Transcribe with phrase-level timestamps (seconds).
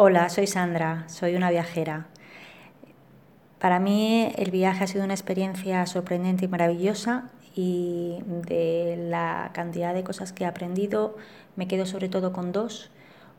[0.00, 2.06] Hola, soy Sandra, soy una viajera.
[3.58, 9.94] Para mí el viaje ha sido una experiencia sorprendente y maravillosa y de la cantidad
[9.94, 11.16] de cosas que he aprendido
[11.56, 12.92] me quedo sobre todo con dos.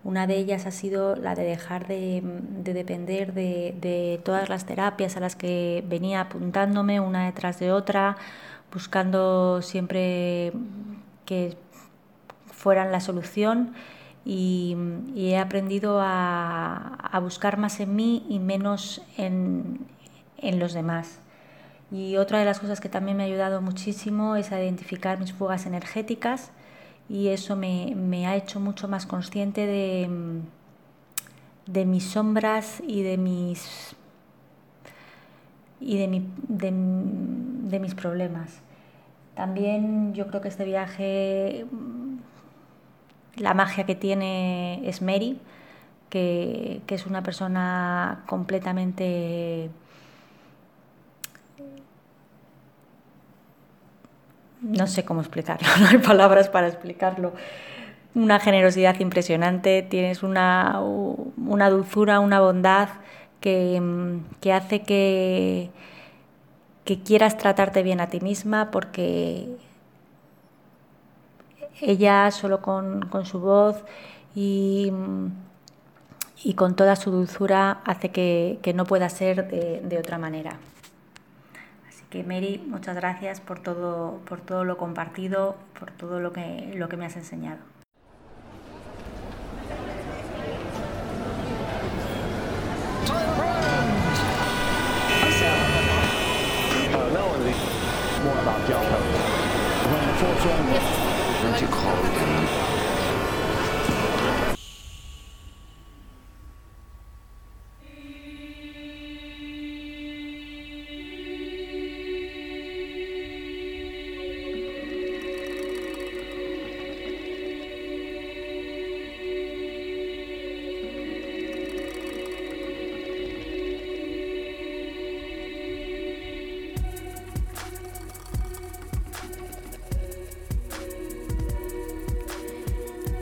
[0.03, 2.21] Una de ellas ha sido la de dejar de,
[2.65, 8.17] depender de, de, todas las terapias a las que venía apuntándome una detrás de otra,
[8.73, 10.51] buscando siempre
[11.25, 11.55] que
[12.51, 13.75] fueran la solución
[14.25, 14.75] y,
[15.15, 19.85] he aprendido a, buscar más en mí y menos en,
[20.41, 21.19] los demás.
[21.91, 25.33] Y otra de las cosas que también me ha ayudado muchísimo es a identificar mis
[25.33, 26.51] fugas energéticas
[27.09, 30.09] y eso me, ha hecho mucho más consciente de,
[31.65, 33.95] de mis sombras y de mis
[35.81, 38.61] y de, de mis problemas.
[39.35, 41.65] También yo creo que este viaje
[43.39, 45.39] la magia que tiene es Mary,
[46.09, 49.69] que, es una persona completamente
[54.61, 57.33] no sé cómo explicarlo, no hay palabras para explicarlo.
[58.15, 62.89] Una generosidad impresionante, tienes una, una dulzura, una bondad
[63.39, 63.81] que,
[64.41, 65.69] que hace que,
[66.83, 69.47] que quieras tratarte bien a ti misma porque
[71.81, 73.83] ella solo con, su voz
[74.35, 74.91] y,
[76.55, 80.57] con toda su dulzura hace que, no pueda ser de, otra manera.
[81.87, 86.73] Así que Mary, muchas gracias por todo, por todo lo compartido, por todo lo que,
[86.75, 87.59] lo que me has enseñado.
[101.41, 102.68] What do you call them?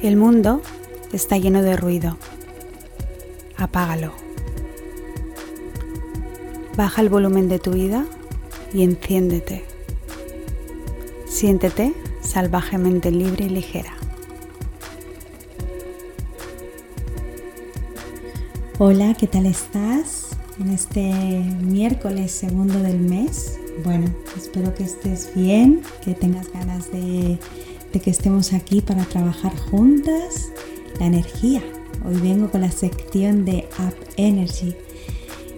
[0.08, 0.62] El mundo
[1.12, 2.18] está lleno de ruido.
[3.58, 4.14] Apágalo.
[6.78, 8.06] Baja el volumen de tu vida
[8.74, 9.66] y enciéndete.
[11.28, 13.92] Siéntete salvajemente libre y ligera.
[18.78, 20.30] Hola, ¿qué tal estás?
[20.58, 21.02] En este
[21.62, 23.60] miércoles segundo del mes.
[23.84, 24.06] Bueno,
[24.38, 27.40] espero que estés bien, que tengas ganas de
[27.98, 30.52] de que estemos aquí para trabajar juntas
[31.00, 31.64] la energía.
[32.06, 34.76] Hoy vengo con la sección de Up Energy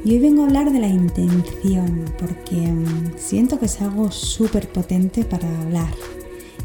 [0.05, 4.69] y hoy vengo a hablar de la intención porque mm, siento que es algo súper
[4.69, 5.93] potente para hablar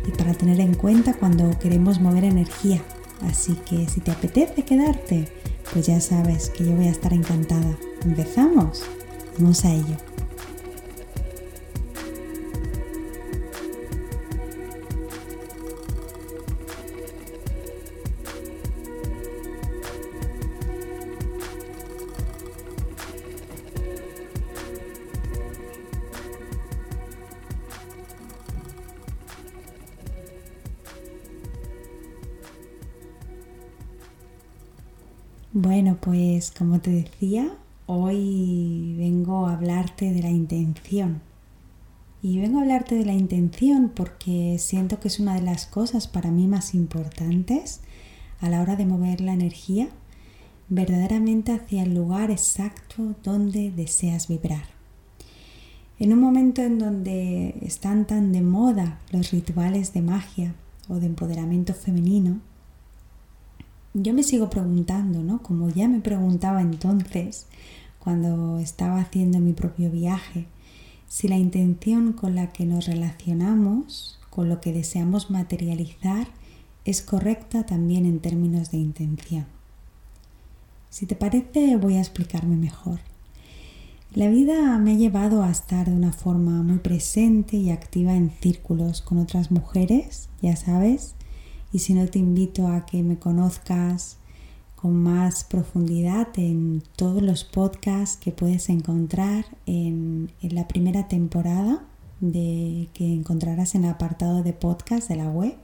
[0.07, 2.81] y para tener en cuenta cuando queremos mover energía.
[3.23, 5.27] Así que si te apetece quedarte,
[5.73, 7.77] pues ya sabes que yo voy a estar encantada.
[8.05, 8.85] ¿Empezamos?
[9.39, 10.14] Vamos a ello.
[35.57, 37.49] Bueno, pues como te decía,
[37.87, 41.23] hoy vengo a hablarte de la intención.
[42.23, 46.09] Y vengo a hablarte de la intención porque siento que es una de las cosas
[46.09, 47.83] para mí más importantes
[48.41, 49.91] a la hora de mover la energía
[50.69, 54.65] verdaderamente hacia el lugar exacto donde deseas vibrar.
[56.01, 60.57] En un momento en donde están tan de moda los rituales de magia
[60.89, 62.41] o de empoderamiento femenino,
[63.95, 65.43] yo me sigo preguntando, ¿no?
[65.43, 67.47] Como ya me preguntaba entonces,
[68.01, 70.47] cuando estaba haciendo mi propio viaje,
[71.09, 76.27] si la intención con la que nos relacionamos, con lo que deseamos materializar,
[76.85, 79.47] es correcta también en términos de intención.
[80.91, 83.01] Si te parece, voy a explicarme mejor.
[84.13, 88.31] La vida me ha llevado a estar de una forma muy presente y activa en
[88.31, 91.15] círculos con otras mujeres, ya sabes,
[91.75, 94.19] y si no te invito a que me conozcas
[94.77, 101.85] con más profundidad en todos los podcasts que puedes encontrar en, la primera temporada
[102.21, 105.57] de, que encontrarás en el apartado de podcast de la web.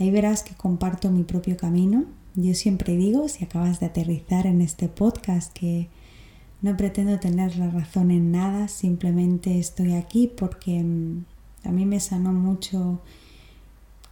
[0.00, 4.60] Ahí verás que comparto mi propio camino, Yo siempre digo, si acabas de aterrizar en
[4.60, 5.88] este podcast, que
[6.62, 11.24] no pretendo tener la razón en nada, simplemente estoy aquí porque mm,
[11.62, 13.02] a mí me sanó mucho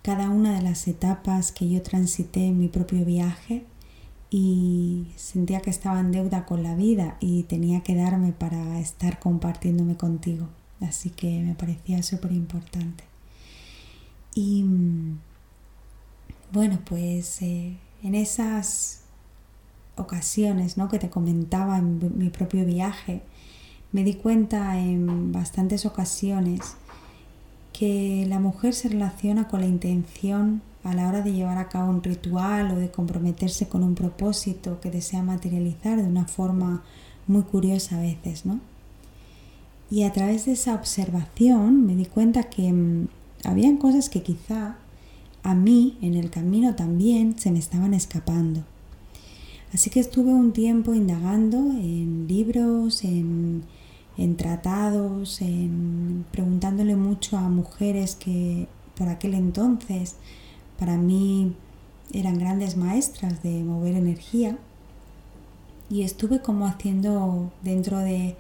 [0.03, 3.65] cada una de las etapas que yo transité en mi propio viaje
[4.31, 9.19] y sentía que estaba en deuda con la vida y tenía que darme para estar
[9.19, 10.49] compartiéndome contigo.
[10.81, 13.05] Así que me parecía súper importante.
[14.35, 15.19] Y mm,
[16.53, 19.03] bueno, pues eh, en esas
[19.97, 20.89] ocasiones ¿no?
[20.89, 23.23] que te comentaba en mi propio viaje,
[23.93, 26.77] me di cuenta en bastantes ocasiones
[27.81, 31.89] que la mujer se relaciona con la intención a la hora de llevar a cabo
[31.89, 36.85] un ritual o de comprometerse con un propósito que desea materializar de una forma
[37.27, 38.61] muy curiosa a veces, ¿no?
[39.91, 43.09] Y a través de esa observación me di cuenta que mm,
[43.45, 44.77] habían cosas que quizá
[45.43, 48.63] a mí en el camino también se me estaban escapando.
[49.73, 53.65] Así que estuve un tiempo indagando en libros, en,
[54.21, 60.17] en tratados, en preguntándole mucho a mujeres que por aquel entonces
[60.79, 61.55] para mí
[62.13, 64.59] eran grandes maestras de mover energía.
[65.89, 68.37] Y estuve como haciendo dentro de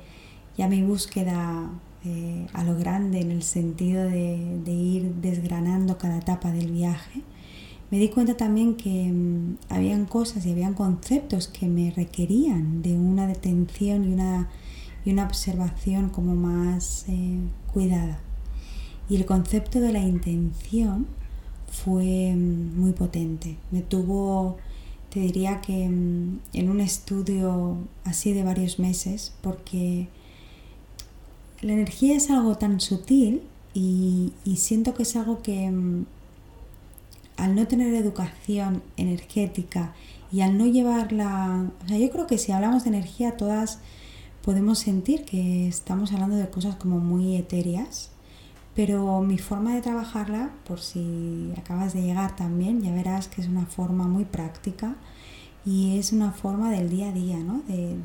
[0.58, 1.70] ya mi búsqueda
[2.04, 7.22] eh, a lo grande en el sentido de, ir desgranando cada etapa del viaje,
[7.90, 12.98] me di cuenta también que mm, habían cosas y habían conceptos que me requerían de
[12.98, 14.48] una detención y una,
[15.10, 17.38] y una observación como más eh,
[17.72, 18.20] cuidada.
[19.08, 21.08] Y el concepto de la intención
[21.66, 23.56] fue mm, muy potente.
[23.72, 24.58] Me tuvo,
[25.12, 30.06] te diría que mm, en un estudio así de varios meses, porque
[31.60, 33.42] la energía es algo tan sutil
[33.74, 36.06] y, siento que es algo que mm,
[37.36, 39.92] al no tener educación energética
[40.30, 43.80] y al no llevarla, o sea, yo creo que si hablamos de energía todas
[44.42, 48.10] podemos sentir que estamos hablando de cosas como muy etéreas
[48.74, 53.48] pero mi forma de trabajarla, por si acabas de llegar también, ya verás que es
[53.48, 54.96] una forma muy práctica
[55.66, 57.62] y es una forma del día a día, ¿no?
[57.68, 57.98] De,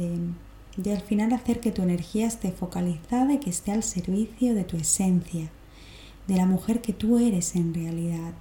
[0.78, 4.66] de, al final hacer que tu energía esté focalizada y que esté al servicio de
[4.66, 5.50] tu esencia,
[6.28, 8.34] de la mujer que tú eres en realidad,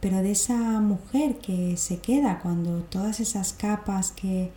[0.00, 4.50] pero de esa mujer que se queda cuando todas esas capas que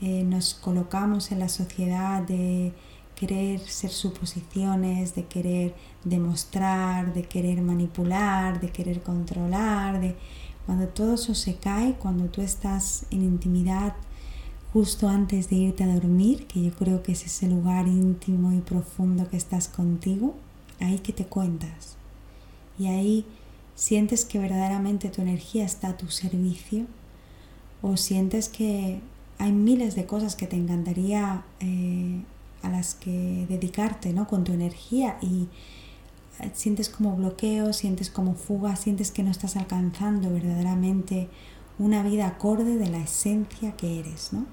[0.00, 2.72] eh, nos colocamos en la sociedad de
[3.14, 5.74] querer ser suposiciones, de querer
[6.04, 10.16] demostrar, de querer manipular, de querer controlar, de
[10.66, 13.94] cuando todo eso se cae, cuando tú estás en intimidad
[14.72, 18.60] justo antes de irte a dormir, que yo creo que es ese lugar íntimo y
[18.60, 20.34] profundo que estás contigo,
[20.78, 21.96] ahí que te cuentas.
[22.78, 23.24] Y ahí
[23.74, 26.86] sientes que verdaderamente tu energía está a tu servicio
[27.82, 29.00] o sientes que
[29.38, 32.22] hay miles de cosas que te encantaría eh,
[32.62, 34.26] a las que dedicarte ¿no?
[34.26, 35.48] con tu energía y
[36.40, 41.28] eh, sientes como bloqueo, sientes como fuga, sientes que no estás alcanzando verdaderamente
[41.78, 44.46] una vida acorde de la esencia que eres, ¿no?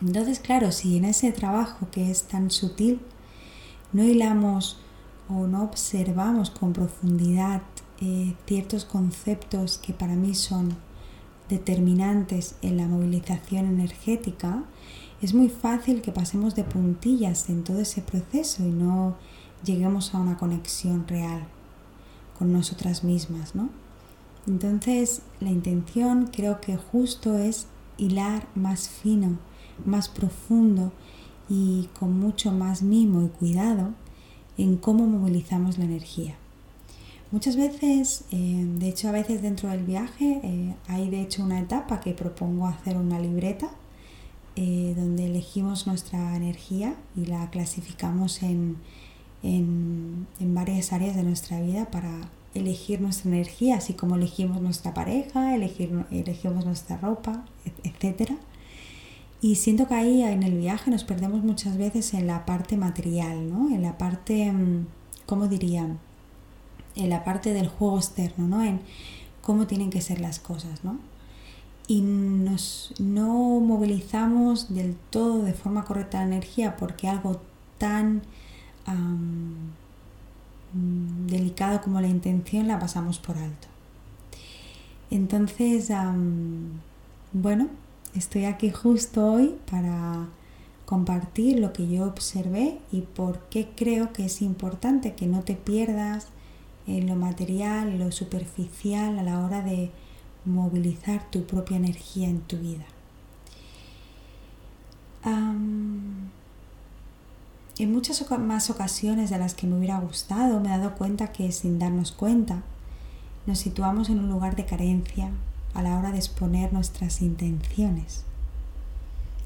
[0.00, 3.00] Entonces, claro, si en ese trabajo que es tan sutil
[3.92, 4.78] no hilamos
[5.28, 7.62] o no observamos con profundidad
[8.00, 10.76] eh, ciertos conceptos que para mí son
[11.48, 14.64] determinantes en la movilización energética,
[15.20, 19.16] es muy fácil que pasemos de puntillas en todo ese proceso y no
[19.64, 21.42] lleguemos a una conexión real
[22.38, 23.68] con nosotras mismas, ¿no?
[24.46, 29.38] Entonces, la intención creo que justo es hilar más fino,
[29.84, 30.92] más profundo
[31.48, 33.90] y con mucho más mimo y cuidado
[34.56, 36.36] en cómo movilizamos la energía.
[37.30, 41.60] Muchas veces, eh, de hecho a veces dentro del viaje, eh, hay de hecho una
[41.60, 43.68] etapa que propongo hacer una libreta
[44.56, 48.78] eh, donde elegimos nuestra energía y la clasificamos en,
[49.42, 55.54] en, varias áreas de nuestra vida para elegir nuestra energía, así como elegimos nuestra pareja,
[55.54, 57.44] elegir, elegimos nuestra ropa,
[57.84, 58.32] etc.
[59.42, 63.50] Y siento que ahí en el viaje nos perdemos muchas veces en la parte material,
[63.50, 63.68] ¿no?
[63.68, 64.86] En la parte, mm,
[65.26, 65.98] ¿cómo diría?
[66.98, 68.62] En la parte del juego externo, ¿no?
[68.62, 68.80] En
[69.40, 70.98] cómo tienen que ser las cosas, ¿no?
[71.88, 77.40] y nos, no movilizamos del todo de forma correcta la energía porque algo
[77.78, 78.22] tan
[81.26, 83.68] delicado como la intención la pasamos por alto.
[85.10, 85.90] Entonces,
[87.32, 87.68] bueno,
[88.14, 90.26] estoy aquí justo hoy para
[90.84, 95.54] compartir lo que yo observé y por qué creo que es importante que no te
[95.54, 96.28] pierdas
[96.88, 99.90] en lo material, en lo superficial a la hora de
[100.44, 102.84] movilizar tu propia energía en tu vida.
[107.78, 111.52] en muchas más ocasiones de las que me hubiera gustado me he dado cuenta que
[111.52, 112.62] sin darnos cuenta
[113.46, 115.30] nos situamos en un lugar de carencia
[115.74, 118.24] a la hora de exponer nuestras intenciones.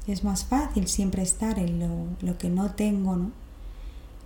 [0.07, 1.79] Es más fácil siempre estar en
[2.21, 3.31] lo, que no tengo, ¿no?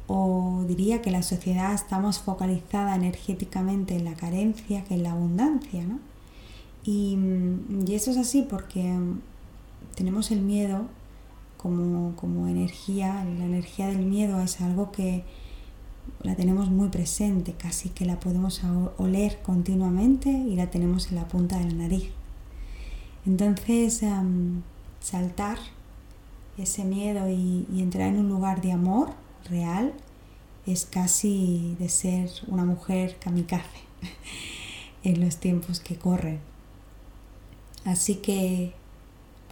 [0.07, 5.11] O diría que la sociedad está más focalizada energéticamente en la carencia que en la
[5.11, 5.99] abundancia, ¿no?
[6.83, 7.17] Y,
[7.85, 8.97] y eso es así porque
[9.95, 10.85] tenemos el miedo
[11.57, 15.23] como, como energía, la energía del miedo es algo que
[16.23, 18.61] la tenemos muy presente, casi que la podemos
[18.97, 22.11] oler continuamente y la tenemos en la punta de la nariz.
[23.25, 24.03] Entonces,
[25.01, 25.57] saltar
[26.57, 29.09] ese miedo y, entrar en un lugar de amor
[29.45, 29.93] real
[30.65, 33.81] es casi de ser una mujer kamikaze
[35.03, 36.39] en los tiempos que corren.
[37.85, 38.73] Así que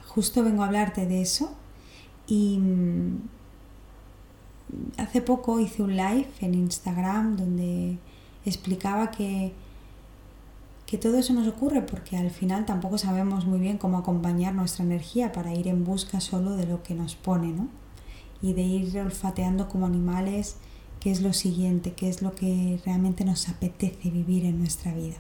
[0.06, 1.54] justo vengo a hablarte de eso
[2.28, 3.22] y mm,
[4.98, 7.98] hace poco hice un live en Instagram donde
[8.46, 9.54] explicaba que,
[10.86, 14.84] que todo eso nos ocurre porque al final tampoco sabemos muy bien cómo acompañar nuestra
[14.84, 17.70] energía para ir en busca solo de lo que nos pone, ¿no?
[18.46, 20.58] Y de ir olfateando como animales
[21.00, 25.18] qué es lo siguiente, qué es lo que realmente nos apetece vivir en nuestra vida.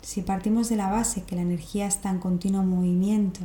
[0.00, 3.40] Si partimos de la base que la energía está en continuo movimiento,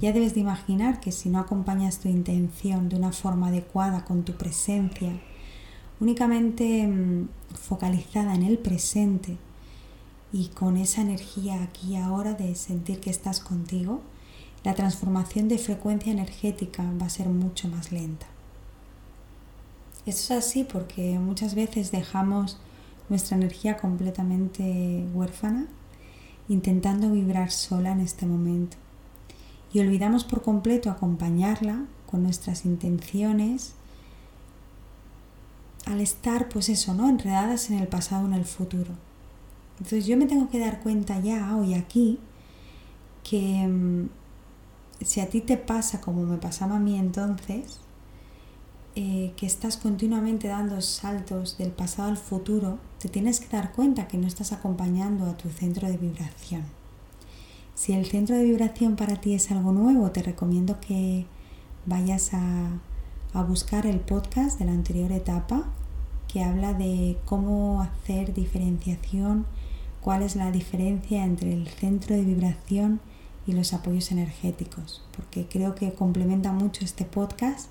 [0.00, 4.24] ya debes de imaginar que si no acompañas tu intención de una forma adecuada con
[4.24, 5.12] tu presencia,
[6.00, 9.36] únicamente mm, focalizada en el presente
[10.32, 14.00] y con esa energía aquí y ahora de sentir que estás contigo,
[14.66, 18.26] la transformación de frecuencia energética va a ser mucho más lenta.
[20.06, 22.58] Eso es así porque muchas veces dejamos
[23.08, 25.68] nuestra energía completamente huérfana,
[26.48, 28.76] intentando vibrar sola en este momento
[29.72, 33.74] y olvidamos por completo acompañarla con nuestras intenciones
[35.84, 37.08] al estar, pues eso, ¿no?
[37.08, 38.90] Enredadas en el pasado o en el futuro.
[39.78, 42.18] Entonces yo me tengo que dar cuenta ya, hoy aquí,
[43.22, 44.08] que mm,
[45.04, 47.80] si a ti te pasa como me pasaba a mí entonces,
[48.94, 54.08] eh, que estás continuamente dando saltos del pasado al futuro, te tienes que dar cuenta
[54.08, 56.62] que no estás acompañando a tu centro de vibración.
[57.74, 61.26] Si el centro de vibración para ti es algo nuevo, te recomiendo que
[61.84, 62.80] vayas a,
[63.46, 65.64] buscar el podcast de la anterior etapa
[66.26, 69.44] que habla de cómo hacer diferenciación,
[70.00, 72.98] cuál es la diferencia entre el centro de vibración
[73.52, 77.68] los apoyos energéticos, porque creo que complementa mucho este podcast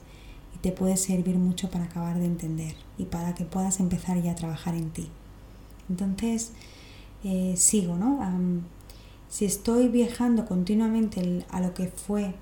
[0.55, 4.31] y te puede servir mucho para acabar de entender y para que puedas empezar ya
[4.31, 5.09] a trabajar en ti.
[5.89, 6.53] Entonces,
[7.23, 8.19] eh, sigo, ¿no?
[9.27, 12.35] si estoy viajando continuamente a lo que fue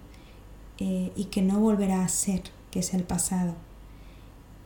[0.77, 3.55] eh, y que no volverá a ser, que es el pasado,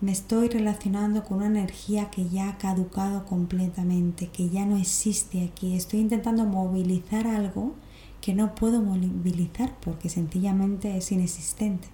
[0.01, 5.43] me estoy relacionando con una energía que ya ha caducado completamente, que ya no existe
[5.43, 5.75] aquí.
[5.75, 7.73] Estoy intentando movilizar algo
[8.21, 11.87] que no puedo movilizar porque sencillamente es inexistente.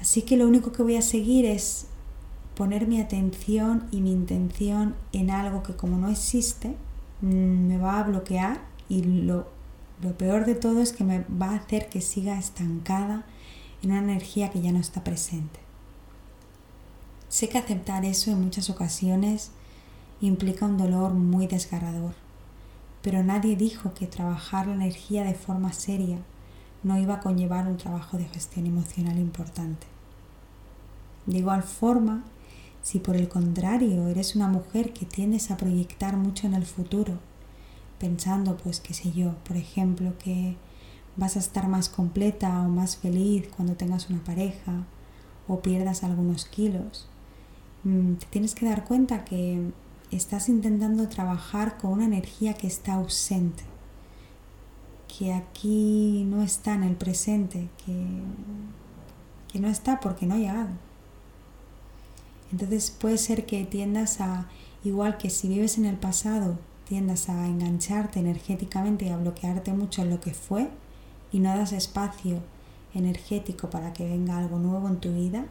[0.00, 1.86] Así que lo único que voy a seguir es
[2.54, 6.74] poner mi atención y mi intención en algo que como no existe,
[7.22, 9.46] Mm, me va a bloquear y lo,
[10.02, 13.24] lo peor de todo es que me va a hacer que siga estancada
[13.82, 15.60] en una energía que ya no está presente.
[17.28, 19.50] Sé que aceptar eso en muchas ocasiones
[20.20, 22.14] implica un dolor muy desgarrador,
[23.02, 26.18] pero nadie dijo que trabajar la energía de forma seria
[26.82, 29.86] no iba a conllevar un trabajo de gestión emocional importante.
[31.26, 32.24] De igual forma,
[32.82, 37.18] si por el contrario eres una mujer que tiendes a proyectar mucho en el futuro,
[37.98, 40.56] pensando pues qué sé yo, por ejemplo, que
[41.16, 44.84] vas a estar más completa o más feliz cuando tengas una pareja
[45.46, 47.08] o pierdas algunos kilos,
[47.84, 49.70] mm, te tienes que dar cuenta que
[50.10, 53.62] estás intentando trabajar con una energía que está ausente,
[55.06, 58.06] que aquí no está en el presente, que,
[59.52, 60.70] que no está porque no ha llegado.
[62.52, 64.48] Entonces puede ser que tiendas a,
[64.84, 70.02] igual que si vives en el pasado, tiendas a engancharte energéticamente y a bloquearte mucho
[70.02, 70.68] en lo que fue
[71.30, 72.40] y no das espacio
[72.94, 75.44] energético para que venga algo nuevo en tu vida.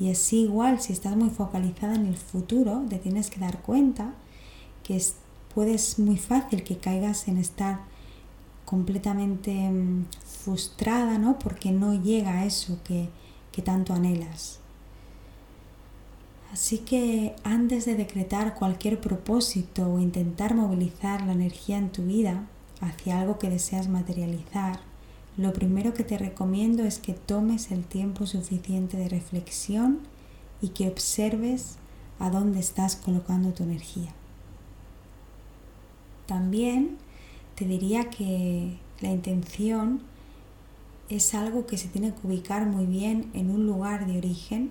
[0.00, 4.14] Y así igual, si estás muy focalizada en el futuro, te tienes que dar cuenta
[4.82, 5.16] que es,
[5.54, 7.80] puedes muy fácil que caigas en estar
[8.64, 11.38] completamente mm, frustrada, ¿no?
[11.38, 13.08] Porque no llega a eso que,
[13.52, 14.60] que tanto anhelas.
[16.52, 22.46] Así que antes de decretar cualquier propósito o intentar movilizar la energía en tu vida
[22.80, 24.78] hacia algo que deseas materializar,
[25.36, 30.00] lo primero que te recomiendo es que tomes el tiempo suficiente de reflexión
[30.60, 31.76] y que observes
[32.18, 34.12] a dónde estás colocando tu energía.
[36.26, 36.96] También
[37.56, 40.02] te diría que la intención
[41.08, 44.70] es algo que se tiene que ubicar muy bien en un lugar de origen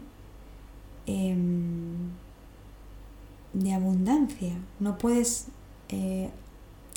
[1.05, 2.09] em,
[3.51, 4.53] de abundancia.
[4.79, 5.47] No puedes
[5.89, 6.29] eh,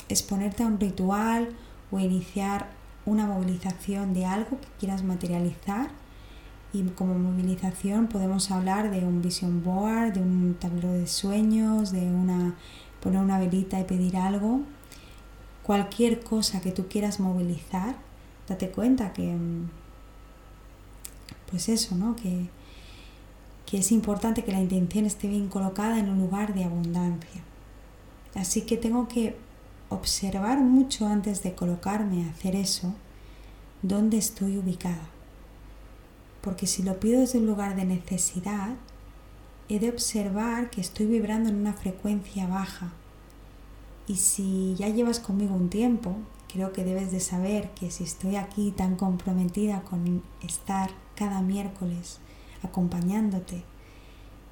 [0.09, 1.49] exponerte a un ritual
[1.91, 2.76] o iniciar
[3.07, 5.89] una movilización de algo que quieras materializar
[6.73, 12.01] y como movilización podemos hablar de un vision board, de un tablero de sueños, de
[12.01, 12.55] una
[13.01, 14.61] poner una velita y pedir algo.
[15.63, 17.95] Cualquier cosa que tú quieras movilizar,
[18.47, 19.37] date cuenta que
[21.49, 22.17] pues eso, ¿no?
[22.17, 22.49] Que,
[23.65, 27.41] que es importante que la intención esté bien colocada en un lugar de abundancia.
[28.35, 29.37] Así que tengo que
[29.89, 32.93] observar mucho antes de colocarme a hacer eso,
[33.81, 35.09] dónde estoy ubicada
[36.47, 38.75] porque si lo pido desde un lugar de necesidad,
[39.67, 42.93] he de observar que estoy vibrando en una frecuencia baja.
[44.07, 46.15] Y si ya llevas conmigo un tiempo,
[46.47, 52.19] creo que debes de saber que si estoy aquí tan comprometida con estar cada miércoles
[52.63, 53.65] acompañándote,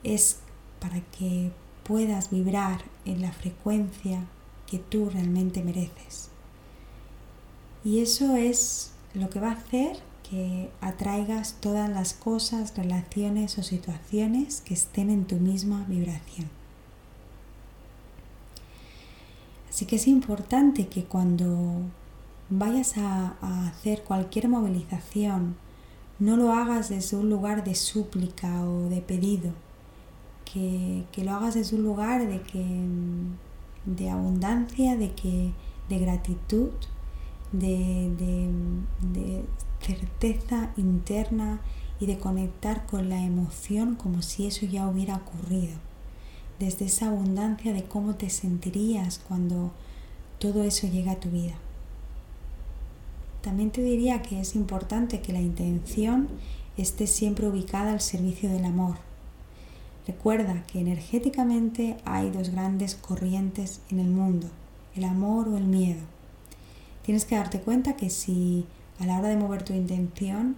[0.04, 0.40] es
[0.82, 4.26] para que puedas vibrar en la frecuencia
[4.68, 6.30] que tú realmente mereces.
[7.84, 9.98] Y eso es lo que va a hacer
[10.30, 16.50] que atraigas todas las cosas, relaciones o situaciones que estén en tu misma vibración.
[19.70, 21.82] Así que es importante que cuando
[22.50, 23.36] vayas a,
[23.68, 25.58] hacer cualquier movilización,
[26.18, 29.52] no lo hagas desde un lugar de súplica o de pedido,
[30.46, 32.64] que, lo hagas desde un lugar de, que,
[33.86, 35.52] de abundancia, de, que,
[35.90, 36.70] de gratitud,
[37.52, 38.12] de,
[39.02, 39.44] de
[39.82, 41.62] certeza interna
[42.00, 45.78] y de conectar con la emoción como si eso ya hubiera ocurrido.
[46.60, 49.72] Desde esa abundancia de cómo te sentirías cuando
[50.40, 51.56] todo eso llega a tu vida.
[53.42, 56.28] También te diría que es importante que la intención
[56.78, 58.96] esté siempre ubicada al servicio del amor.
[60.08, 64.48] Recuerda que energéticamente hay dos grandes corrientes en el mundo,
[64.96, 66.02] el amor o el miedo.
[67.04, 68.66] Tienes que darte cuenta que si
[69.00, 70.56] a la hora de mover tu intención,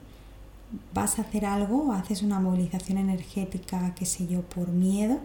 [0.93, 5.19] vas a hacer algo, haces una movilización energética, qué sé yo, por miedo,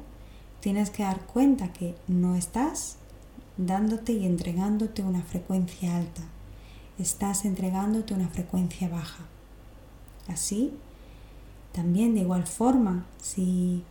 [0.61, 2.96] tienes que dar cuenta que no estás
[3.56, 6.22] dándote y entregándote una frecuencia alta,
[6.98, 9.24] estás entregándote una frecuencia baja.
[10.28, 10.72] Así,
[11.72, 13.85] también de igual forma, si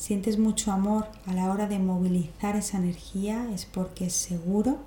[0.00, 4.78] sientes mucho amor a la hora de movilizar esa energía, es porque es seguro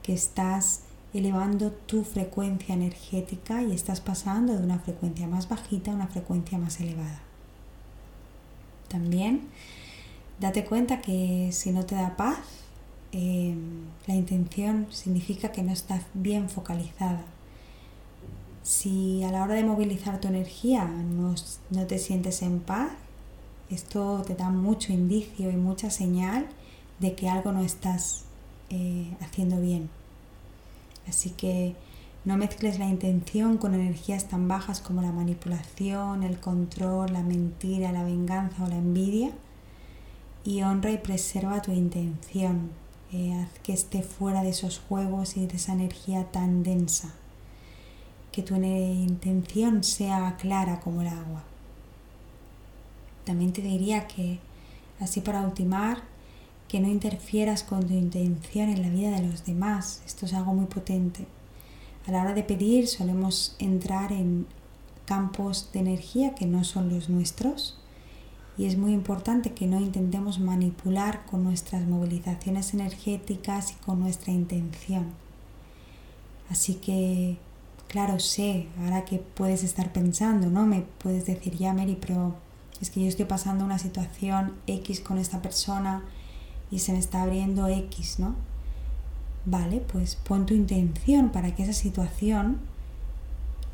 [0.00, 5.94] que estás elevando tu frecuencia energética y estás pasando de una frecuencia más bajita a
[5.94, 7.20] una frecuencia más elevada.
[8.86, 9.48] También
[10.38, 12.38] date cuenta que si no te da paz,
[13.10, 17.24] em, la intención significa que no estás bien focalizada.
[18.62, 21.34] Si a la hora de movilizar tu energía no,
[21.86, 22.92] te sientes en paz,
[23.70, 26.46] esto te da mucho indicio y mucha señal
[26.98, 28.24] de que algo no estás
[28.70, 29.88] eh, haciendo bien.
[31.06, 31.74] Así que
[32.24, 37.92] no mezcles la intención con energías tan bajas como la manipulación, el control, la mentira,
[37.92, 39.30] la venganza o la envidia.
[40.44, 42.70] Y honra y preserva tu intención.
[43.12, 47.14] Eh, haz que esté fuera de esos juegos y de esa energía tan densa.
[48.32, 51.44] Que tu intención sea clara como el agua.
[53.24, 54.38] También te diría que,
[55.00, 56.02] así para ultimar,
[56.68, 60.02] que no interfieras con tu intención en la vida de los demás.
[60.06, 61.26] Esto es algo muy potente.
[62.06, 64.46] A la hora de pedir solemos entrar en
[65.06, 67.78] campos de energía que no son los nuestros
[68.56, 74.32] y es muy importante que no intentemos manipular con nuestras movilizaciones energéticas y con nuestra
[74.32, 75.06] intención.
[76.50, 77.38] Así que,
[77.88, 80.66] claro, sé, ahora que puedes estar pensando, ¿no?
[80.66, 82.36] Me puedes decir, ya, Mary, pero
[82.80, 86.02] es que yo estoy pasando una situación X con esta persona,
[86.70, 88.34] y se me está abriendo X, ¿no?
[89.46, 92.58] Vale, pues pon tu intención para que esa situación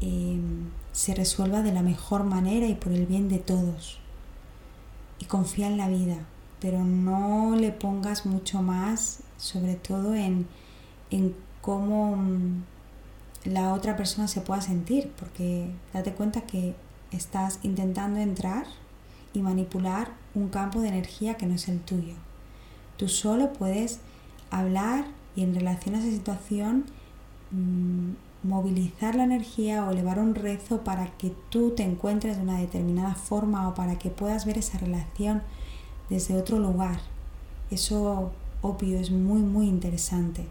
[0.00, 4.00] em, se resuelva de la mejor manera y por el bien de todos.
[5.18, 6.16] Y confía en la vida,
[6.60, 10.46] pero no le pongas mucho más, sobre todo en,
[11.10, 12.64] en cómo mm,
[13.44, 16.74] la otra persona se pueda sentir, porque date cuenta que
[17.12, 18.66] estás intentando entrar
[19.32, 22.14] y manipular un campo de energía que no es el tuyo.
[22.96, 24.00] Tú solo puedes
[24.50, 26.84] hablar y en relación a esa situación
[27.50, 28.10] mm,
[28.42, 33.14] movilizar la energía o elevar un rezo para que tú te encuentres de una determinada
[33.14, 35.42] forma o para que puedas ver esa relación
[36.08, 37.00] desde otro lugar.
[37.70, 40.46] Eso obvio es muy muy interesante,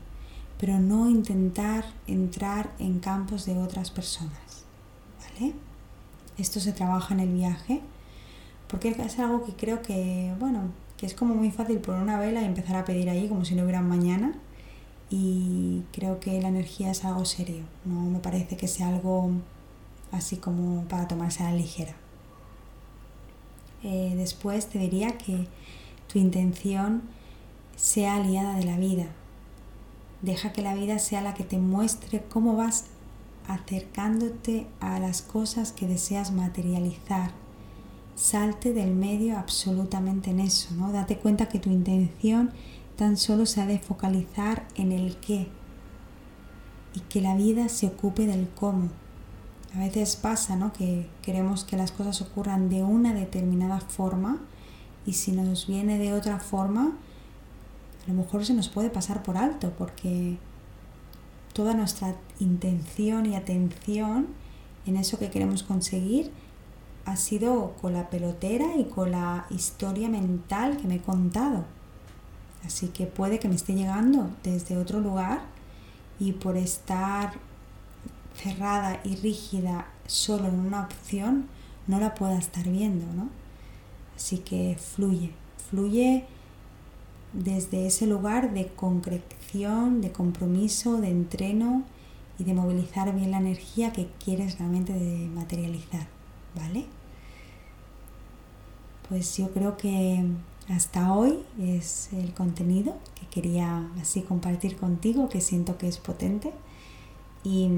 [0.60, 4.66] pero no intentar entrar en campos de otras personas.
[5.20, 5.54] ¿Vale?
[6.38, 7.82] Esto se trabaja en el viaje
[8.70, 12.42] porque es algo que creo que, bueno, que es como muy fácil poner una vela
[12.42, 14.34] y empezar a pedir ahí como si no hubiera mañana
[15.10, 19.32] y creo que la energía es algo serio, no me parece que sea algo
[20.12, 21.96] así como para tomarse a la ligera.
[23.84, 25.48] Eh, después te diría que
[26.12, 27.02] tu intención
[27.76, 29.08] sea aliada de la vida.
[30.22, 32.86] Deja que la vida sea la que te muestre cómo vas
[33.48, 37.32] acercándote a las cosas que deseas materializar.
[38.20, 40.92] Salte del medio absolutamente en eso, ¿no?
[40.92, 42.52] Date cuenta que tu intención
[42.98, 45.48] tan solo se ha de focalizar en el qué
[46.94, 48.90] y que la vida se ocupe del cómo.
[49.74, 50.74] A veces pasa, ¿no?
[50.74, 54.42] Que queremos que las cosas ocurran de una determinada forma
[55.06, 56.98] y si nos viene de otra forma,
[58.06, 60.38] a lo mejor se nos puede pasar por alto porque
[61.54, 64.28] toda nuestra intención y atención
[64.86, 66.34] en eso que queremos conseguir
[67.10, 71.66] ha sido con la pelotera y con la historia mental que me he contado.
[72.64, 75.42] Así que puede que me esté llegando desde otro lugar
[76.20, 77.34] y por estar
[78.36, 81.48] cerrada y rígida solo en una opción
[81.88, 83.30] no la pueda estar viendo, ¿no?
[84.16, 85.32] Así que fluye,
[85.70, 86.26] fluye
[87.34, 91.84] desde ese lugar de concreción, de compromiso, de entreno
[92.38, 96.08] y de movilizar bien la energía que quieres realmente de materializar,
[96.56, 96.86] ¿vale?
[99.10, 100.24] Pues yo creo que
[100.70, 106.54] hasta hoy es el contenido que quería así compartir contigo, que siento que es potente.
[107.44, 107.70] Y,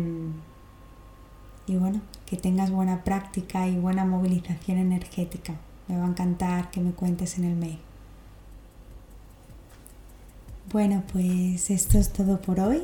[1.67, 5.55] y bueno, que tengas buena práctica y buena movilización energética.
[5.87, 7.79] Me va a encantar que me cuentes en el mail.
[10.71, 12.83] Bueno, pues esto es todo por hoy.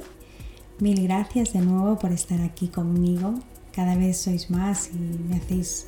[0.79, 3.33] Mil gracias de nuevo por estar aquí conmigo.
[3.73, 5.87] Cada vez sois más y me hacéis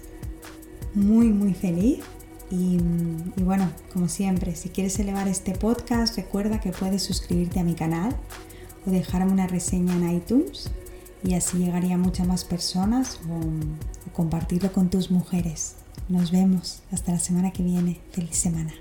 [0.93, 1.99] muy, muy feliz.
[2.51, 2.77] Y,
[3.43, 8.15] bueno, como siempre, si quieres elevar este podcast, recuerda que puedes suscribirte a mi canal
[8.85, 10.71] o dejarme una reseña en iTunes
[11.23, 15.75] y así llegaría a muchas más personas o compartirlo con tus mujeres.
[16.07, 16.81] Nos vemos.
[16.91, 17.99] Hasta la semana que viene.
[18.11, 18.73] Feliz semana.